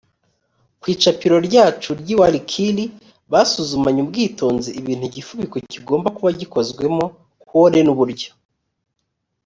ku 0.81 0.85
icapiro 0.93 1.37
ryacu 1.47 1.89
ry 2.01 2.09
i 2.13 2.15
wallkill 2.19 2.77
basuzumanye 3.31 3.99
ubwitonzi 4.05 4.69
ibintu 4.79 5.03
igifubiko 5.09 5.55
kigomba 5.71 6.07
kuba 6.15 6.31
gikozwemo 6.39 7.05
kore 7.49 7.79
n 7.83 7.87
uburyo 7.93 8.29